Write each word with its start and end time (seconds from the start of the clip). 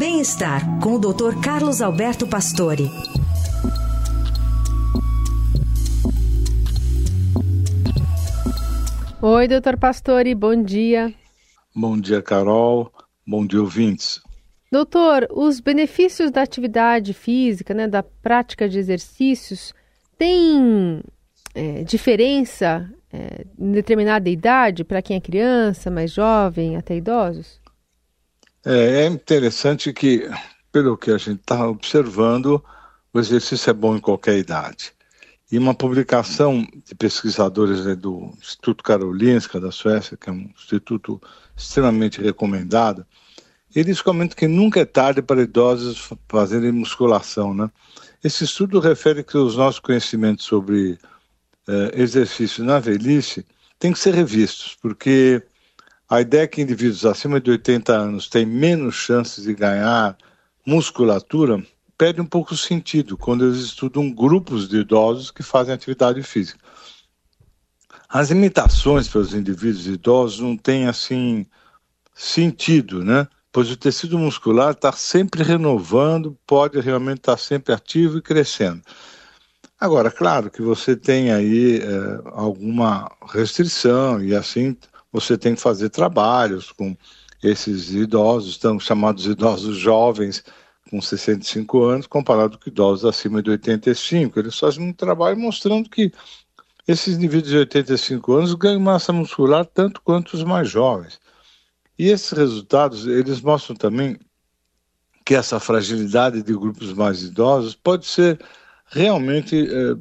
Bem-estar 0.00 0.80
com 0.80 0.94
o 0.94 0.98
Dr. 0.98 1.38
Carlos 1.44 1.82
Alberto 1.82 2.26
Pastore. 2.26 2.88
Oi, 9.20 9.46
doutor 9.46 9.76
Pastore, 9.76 10.34
bom 10.34 10.62
dia. 10.62 11.12
Bom 11.76 12.00
dia, 12.00 12.22
Carol. 12.22 12.90
Bom 13.26 13.46
dia, 13.46 13.60
ouvintes. 13.60 14.22
Doutor, 14.72 15.28
os 15.30 15.60
benefícios 15.60 16.30
da 16.30 16.40
atividade 16.40 17.12
física, 17.12 17.74
né, 17.74 17.86
da 17.86 18.02
prática 18.02 18.66
de 18.66 18.78
exercícios, 18.78 19.74
têm 20.16 21.02
é, 21.54 21.84
diferença 21.84 22.90
é, 23.12 23.44
em 23.58 23.70
determinada 23.72 24.30
idade 24.30 24.82
para 24.82 25.02
quem 25.02 25.18
é 25.18 25.20
criança, 25.20 25.90
mais 25.90 26.10
jovem, 26.10 26.78
até 26.78 26.96
idosos? 26.96 27.60
É, 28.64 29.04
é 29.04 29.06
interessante 29.06 29.92
que, 29.92 30.28
pelo 30.70 30.96
que 30.96 31.10
a 31.10 31.18
gente 31.18 31.40
está 31.40 31.66
observando, 31.68 32.62
o 33.12 33.18
exercício 33.18 33.70
é 33.70 33.72
bom 33.72 33.96
em 33.96 34.00
qualquer 34.00 34.38
idade. 34.38 34.92
E 35.50 35.58
uma 35.58 35.74
publicação 35.74 36.66
de 36.84 36.94
pesquisadores 36.94 37.84
né, 37.84 37.94
do 37.96 38.32
Instituto 38.38 38.84
Karolinska 38.84 39.60
da 39.60 39.72
Suécia, 39.72 40.16
que 40.16 40.30
é 40.30 40.32
um 40.32 40.50
instituto 40.54 41.20
extremamente 41.56 42.20
recomendado, 42.20 43.04
eles 43.74 44.02
comentam 44.02 44.36
que 44.36 44.46
nunca 44.46 44.80
é 44.80 44.84
tarde 44.84 45.22
para 45.22 45.42
idosos 45.42 46.10
fazerem 46.28 46.72
musculação, 46.72 47.54
né? 47.54 47.70
Esse 48.22 48.44
estudo 48.44 48.80
refere 48.80 49.22
que 49.22 49.38
os 49.38 49.56
nossos 49.56 49.80
conhecimentos 49.80 50.44
sobre 50.44 50.98
eh, 51.68 51.92
exercício 51.94 52.64
na 52.64 52.78
velhice 52.78 53.46
têm 53.78 53.92
que 53.92 53.98
ser 53.98 54.14
revistos, 54.14 54.76
porque 54.82 55.42
a 56.10 56.20
ideia 56.20 56.42
é 56.42 56.46
que 56.48 56.60
indivíduos 56.60 57.06
acima 57.06 57.40
de 57.40 57.52
80 57.52 57.92
anos 57.92 58.28
têm 58.28 58.44
menos 58.44 58.96
chances 58.96 59.44
de 59.44 59.54
ganhar 59.54 60.18
musculatura 60.66 61.64
perde 61.96 62.20
um 62.20 62.26
pouco 62.26 62.52
o 62.52 62.56
sentido 62.56 63.16
quando 63.16 63.46
eles 63.46 63.58
estudam 63.58 64.10
grupos 64.10 64.68
de 64.68 64.78
idosos 64.78 65.30
que 65.30 65.44
fazem 65.44 65.72
atividade 65.72 66.20
física. 66.24 66.58
As 68.08 68.30
limitações 68.30 69.06
para 69.06 69.20
os 69.20 69.34
indivíduos 69.34 69.86
idosos 69.86 70.40
não 70.40 70.56
têm 70.56 70.88
assim 70.88 71.46
sentido, 72.12 73.04
né? 73.04 73.28
Pois 73.52 73.70
o 73.70 73.76
tecido 73.76 74.18
muscular 74.18 74.72
está 74.72 74.90
sempre 74.90 75.44
renovando, 75.44 76.36
pode 76.44 76.80
realmente 76.80 77.18
estar 77.18 77.36
tá 77.36 77.38
sempre 77.38 77.72
ativo 77.72 78.18
e 78.18 78.22
crescendo. 78.22 78.82
Agora, 79.78 80.10
claro 80.10 80.50
que 80.50 80.60
você 80.60 80.96
tem 80.96 81.30
aí 81.30 81.78
é, 81.78 82.20
alguma 82.32 83.10
restrição 83.32 84.22
e 84.22 84.34
assim 84.34 84.76
você 85.12 85.36
tem 85.36 85.54
que 85.54 85.60
fazer 85.60 85.90
trabalhos 85.90 86.72
com 86.72 86.96
esses 87.42 87.90
idosos, 87.90 88.50
estão 88.50 88.78
chamados 88.78 89.26
idosos 89.26 89.76
jovens 89.76 90.44
com 90.90 91.00
65 91.00 91.82
anos, 91.84 92.06
comparado 92.06 92.58
com 92.58 92.68
idosos 92.68 93.04
acima 93.04 93.42
de 93.42 93.50
85. 93.50 94.38
Eles 94.38 94.58
fazem 94.58 94.82
um 94.84 94.92
trabalho 94.92 95.38
mostrando 95.38 95.88
que 95.88 96.12
esses 96.86 97.16
indivíduos 97.16 97.50
de 97.50 97.58
85 97.58 98.32
anos 98.32 98.54
ganham 98.54 98.80
massa 98.80 99.12
muscular 99.12 99.64
tanto 99.64 100.00
quanto 100.02 100.34
os 100.34 100.42
mais 100.42 100.68
jovens. 100.68 101.20
E 101.98 102.08
esses 102.08 102.32
resultados, 102.32 103.06
eles 103.06 103.40
mostram 103.40 103.76
também 103.76 104.18
que 105.24 105.34
essa 105.34 105.60
fragilidade 105.60 106.42
de 106.42 106.52
grupos 106.52 106.92
mais 106.92 107.22
idosos 107.22 107.74
pode 107.74 108.06
ser 108.06 108.40
realmente 108.86 109.68
é, 109.68 109.96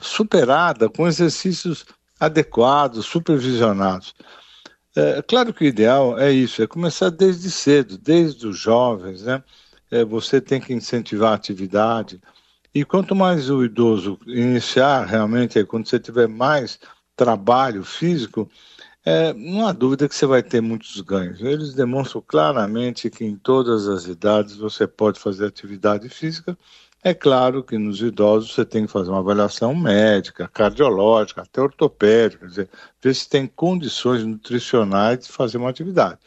superada 0.00 0.88
com 0.88 1.06
exercícios 1.06 1.84
adequados, 2.18 3.06
supervisionados. 3.06 4.14
É 4.96 5.22
claro 5.22 5.52
que 5.52 5.64
o 5.64 5.66
ideal 5.66 6.18
é 6.18 6.30
isso, 6.30 6.62
é 6.62 6.66
começar 6.66 7.10
desde 7.10 7.50
cedo, 7.50 7.98
desde 7.98 8.46
os 8.46 8.56
jovens, 8.58 9.22
né? 9.22 9.42
É, 9.90 10.04
você 10.04 10.40
tem 10.40 10.60
que 10.60 10.72
incentivar 10.72 11.32
a 11.32 11.34
atividade. 11.34 12.20
E 12.72 12.84
quanto 12.84 13.14
mais 13.14 13.50
o 13.50 13.64
idoso 13.64 14.18
iniciar 14.26 15.04
realmente, 15.04 15.58
é 15.58 15.64
quando 15.64 15.88
você 15.88 15.98
tiver 15.98 16.28
mais 16.28 16.78
trabalho 17.16 17.84
físico, 17.84 18.48
é, 19.04 19.32
não 19.34 19.66
há 19.66 19.72
dúvida 19.72 20.08
que 20.08 20.14
você 20.14 20.26
vai 20.26 20.42
ter 20.42 20.60
muitos 20.60 21.00
ganhos. 21.00 21.40
Eles 21.40 21.74
demonstram 21.74 22.22
claramente 22.26 23.10
que 23.10 23.24
em 23.24 23.36
todas 23.36 23.86
as 23.88 24.06
idades 24.06 24.56
você 24.56 24.86
pode 24.86 25.20
fazer 25.20 25.46
atividade 25.46 26.08
física 26.08 26.56
é 27.04 27.12
claro 27.12 27.62
que 27.62 27.76
nos 27.76 28.00
idosos 28.00 28.54
você 28.54 28.64
tem 28.64 28.86
que 28.86 28.92
fazer 28.92 29.10
uma 29.10 29.18
avaliação 29.18 29.74
médica, 29.74 30.48
cardiológica, 30.48 31.42
até 31.42 31.60
ortopédica, 31.60 32.48
dizer, 32.48 32.66
ver 33.02 33.14
se 33.14 33.28
tem 33.28 33.46
condições 33.46 34.24
nutricionais 34.24 35.18
de 35.18 35.28
fazer 35.30 35.58
uma 35.58 35.68
atividade. 35.68 36.18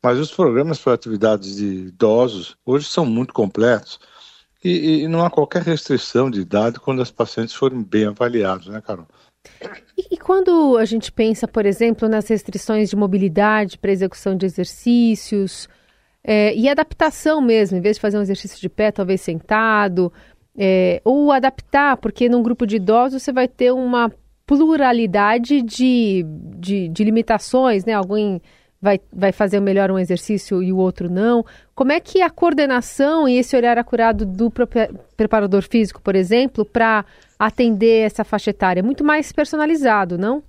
Mas 0.00 0.20
os 0.20 0.30
programas 0.30 0.78
para 0.78 0.94
atividades 0.94 1.56
de 1.56 1.88
idosos 1.88 2.56
hoje 2.64 2.86
são 2.86 3.04
muito 3.04 3.34
completos 3.34 3.98
e, 4.62 5.02
e 5.02 5.08
não 5.08 5.24
há 5.24 5.30
qualquer 5.30 5.62
restrição 5.62 6.30
de 6.30 6.40
idade 6.40 6.78
quando 6.78 7.02
as 7.02 7.10
pacientes 7.10 7.54
forem 7.54 7.82
bem 7.82 8.06
avaliadas, 8.06 8.68
né, 8.68 8.80
Carol? 8.80 9.08
E, 9.98 10.14
e 10.14 10.16
quando 10.16 10.78
a 10.78 10.84
gente 10.84 11.10
pensa, 11.10 11.48
por 11.48 11.66
exemplo, 11.66 12.08
nas 12.08 12.28
restrições 12.28 12.88
de 12.88 12.94
mobilidade 12.94 13.76
para 13.78 13.90
execução 13.90 14.36
de 14.36 14.46
exercícios, 14.46 15.68
é, 16.24 16.54
e 16.54 16.68
adaptação 16.68 17.40
mesmo, 17.40 17.76
em 17.76 17.80
vez 17.82 17.96
de 17.96 18.00
fazer 18.00 18.16
um 18.16 18.22
exercício 18.22 18.58
de 18.58 18.68
pé, 18.68 18.90
talvez 18.90 19.20
sentado, 19.20 20.10
é, 20.56 21.02
ou 21.04 21.30
adaptar, 21.30 21.98
porque 21.98 22.28
num 22.28 22.42
grupo 22.42 22.66
de 22.66 22.76
idosos 22.76 23.22
você 23.22 23.32
vai 23.32 23.46
ter 23.46 23.72
uma 23.72 24.10
pluralidade 24.46 25.60
de, 25.62 26.24
de, 26.56 26.88
de 26.88 27.04
limitações, 27.04 27.84
né? 27.84 27.92
Alguém 27.92 28.40
vai, 28.80 29.00
vai 29.12 29.32
fazer 29.32 29.60
melhor 29.60 29.90
um 29.90 29.98
exercício 29.98 30.62
e 30.62 30.72
o 30.72 30.76
outro 30.76 31.10
não. 31.10 31.44
Como 31.74 31.92
é 31.92 32.00
que 32.00 32.20
a 32.22 32.30
coordenação 32.30 33.28
e 33.28 33.36
esse 33.36 33.56
olhar 33.56 33.78
acurado 33.78 34.24
do 34.24 34.50
preparador 35.16 35.62
físico, 35.62 36.00
por 36.00 36.14
exemplo, 36.14 36.64
para 36.64 37.04
atender 37.38 38.06
essa 38.06 38.24
faixa 38.24 38.50
etária? 38.50 38.80
É 38.80 38.82
muito 38.82 39.02
mais 39.02 39.32
personalizado, 39.32 40.18
não? 40.18 40.42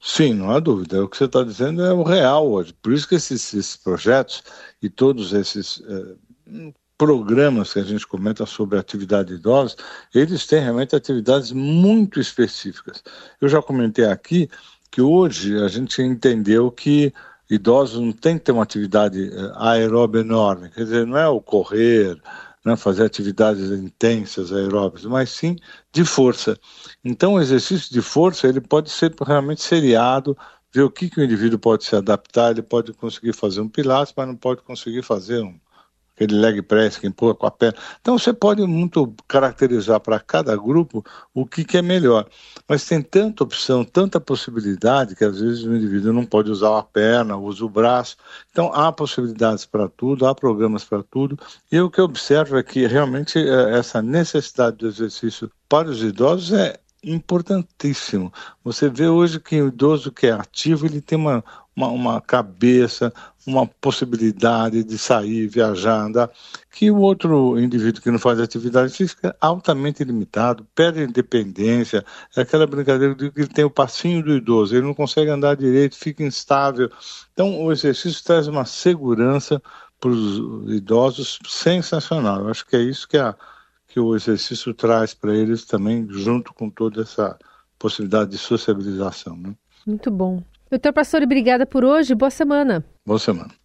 Sim, 0.00 0.34
não 0.34 0.50
há 0.50 0.58
dúvida. 0.58 1.04
O 1.04 1.08
que 1.08 1.16
você 1.16 1.24
está 1.26 1.44
dizendo 1.44 1.84
é 1.84 1.92
o 1.92 2.02
real 2.02 2.50
hoje. 2.50 2.72
Por 2.72 2.92
isso 2.92 3.06
que 3.06 3.16
esses, 3.16 3.52
esses 3.52 3.76
projetos 3.76 4.42
e 4.80 4.88
todos 4.88 5.32
esses 5.34 5.82
eh, 5.86 6.72
programas 6.96 7.72
que 7.72 7.78
a 7.78 7.82
gente 7.84 8.06
comenta 8.06 8.46
sobre 8.46 8.78
atividade 8.78 9.34
idosa, 9.34 9.76
eles 10.14 10.46
têm 10.46 10.60
realmente 10.60 10.96
atividades 10.96 11.52
muito 11.52 12.18
específicas. 12.18 13.02
Eu 13.40 13.48
já 13.48 13.60
comentei 13.62 14.06
aqui 14.06 14.48
que 14.90 15.02
hoje 15.02 15.62
a 15.62 15.68
gente 15.68 16.02
entendeu 16.02 16.70
que 16.70 17.12
idosos 17.48 18.00
não 18.00 18.12
tem 18.12 18.38
que 18.38 18.44
ter 18.44 18.52
uma 18.52 18.62
atividade 18.62 19.30
eh, 19.32 19.52
aeróbica 19.56 20.20
enorme, 20.20 20.70
quer 20.70 20.84
dizer, 20.84 21.06
não 21.06 21.18
é 21.18 21.28
o 21.28 21.40
correr, 21.40 22.20
né, 22.64 22.76
fazer 22.76 23.04
atividades 23.04 23.70
intensas, 23.70 24.52
aeróbicas, 24.52 25.04
mas 25.04 25.30
sim 25.30 25.56
de 25.92 26.04
força. 26.04 26.58
Então, 27.04 27.34
o 27.34 27.40
exercício 27.40 27.92
de 27.92 28.02
força 28.02 28.46
ele 28.46 28.60
pode 28.60 28.90
ser 28.90 29.14
realmente 29.26 29.62
seriado, 29.62 30.36
ver 30.72 30.82
o 30.82 30.90
que, 30.90 31.10
que 31.10 31.20
o 31.20 31.24
indivíduo 31.24 31.58
pode 31.58 31.84
se 31.84 31.96
adaptar, 31.96 32.50
ele 32.52 32.62
pode 32.62 32.92
conseguir 32.92 33.32
fazer 33.32 33.60
um 33.60 33.68
pilates, 33.68 34.12
mas 34.16 34.26
não 34.26 34.36
pode 34.36 34.62
conseguir 34.62 35.02
fazer 35.02 35.42
um, 35.42 35.58
aquele 36.20 36.38
leg 36.38 36.60
press 36.60 36.98
que 36.98 37.06
empurra 37.06 37.34
com 37.34 37.46
a 37.46 37.50
perna. 37.50 37.78
Então 38.00 38.18
você 38.18 38.32
pode 38.32 38.62
muito 38.66 39.14
caracterizar 39.26 39.98
para 40.00 40.20
cada 40.20 40.54
grupo 40.54 41.02
o 41.32 41.46
que, 41.46 41.64
que 41.64 41.78
é 41.78 41.82
melhor. 41.82 42.26
Mas 42.68 42.84
tem 42.84 43.00
tanta 43.00 43.42
opção, 43.42 43.82
tanta 43.82 44.20
possibilidade 44.20 45.16
que 45.16 45.24
às 45.24 45.40
vezes 45.40 45.64
o 45.64 45.74
indivíduo 45.74 46.12
não 46.12 46.26
pode 46.26 46.50
usar 46.50 46.78
a 46.78 46.82
perna, 46.82 47.36
usa 47.36 47.64
o 47.64 47.68
braço. 47.68 48.16
Então 48.50 48.70
há 48.74 48.92
possibilidades 48.92 49.64
para 49.64 49.88
tudo, 49.88 50.26
há 50.26 50.34
programas 50.34 50.84
para 50.84 51.02
tudo. 51.02 51.38
E 51.72 51.80
o 51.80 51.90
que 51.90 52.00
eu 52.00 52.04
observo 52.04 52.58
é 52.58 52.62
que 52.62 52.86
realmente 52.86 53.38
é, 53.38 53.78
essa 53.78 54.02
necessidade 54.02 54.76
do 54.76 54.88
exercício 54.88 55.50
para 55.68 55.88
os 55.88 56.02
idosos 56.02 56.52
é 56.52 56.78
importantíssimo. 57.02 58.32
Você 58.62 58.88
vê 58.88 59.08
hoje 59.08 59.40
que 59.40 59.60
o 59.60 59.68
idoso 59.68 60.12
que 60.12 60.26
é 60.26 60.32
ativo, 60.32 60.84
ele 60.84 61.00
tem 61.00 61.16
uma, 61.16 61.42
uma, 61.74 61.88
uma, 61.88 62.20
cabeça, 62.20 63.12
uma 63.46 63.66
possibilidade 63.66 64.84
de 64.84 64.98
sair, 64.98 65.46
viajar, 65.46 66.04
andar, 66.04 66.30
que 66.70 66.90
o 66.90 66.98
outro 66.98 67.58
indivíduo 67.58 68.02
que 68.02 68.10
não 68.10 68.18
faz 68.18 68.38
atividade 68.38 68.92
física 68.92 69.28
é 69.28 69.36
altamente 69.40 70.04
limitado, 70.04 70.66
perde 70.74 71.02
independência, 71.02 72.04
é 72.36 72.40
aquela 72.42 72.66
brincadeira 72.66 73.14
de 73.14 73.30
que 73.30 73.40
ele 73.40 73.48
tem 73.48 73.64
o 73.64 73.70
passinho 73.70 74.22
do 74.22 74.36
idoso, 74.36 74.74
ele 74.74 74.86
não 74.86 74.94
consegue 74.94 75.30
andar 75.30 75.56
direito, 75.56 75.96
fica 75.96 76.22
instável. 76.22 76.90
Então, 77.32 77.62
o 77.62 77.72
exercício 77.72 78.22
traz 78.22 78.46
uma 78.46 78.64
segurança 78.64 79.60
para 79.98 80.10
os 80.10 80.72
idosos 80.72 81.38
sensacional. 81.46 82.40
Eu 82.40 82.48
acho 82.48 82.66
que 82.66 82.76
é 82.76 82.80
isso 82.80 83.08
que 83.08 83.18
a 83.18 83.34
que 83.90 83.98
o 83.98 84.14
exercício 84.14 84.72
traz 84.72 85.12
para 85.12 85.34
eles 85.34 85.64
também, 85.64 86.06
junto 86.08 86.54
com 86.54 86.70
toda 86.70 87.02
essa 87.02 87.36
possibilidade 87.78 88.30
de 88.30 88.38
sociabilização. 88.38 89.36
Né? 89.36 89.54
Muito 89.84 90.10
bom. 90.10 90.42
Doutor 90.70 90.92
Pastor, 90.92 91.22
obrigada 91.24 91.66
por 91.66 91.84
hoje. 91.84 92.14
Boa 92.14 92.30
semana. 92.30 92.84
Boa 93.04 93.18
semana. 93.18 93.59